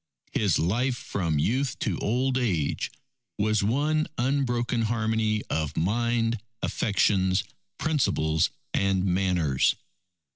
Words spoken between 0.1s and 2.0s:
His life from youth to